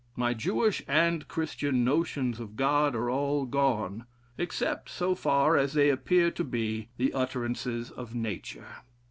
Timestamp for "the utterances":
6.97-7.91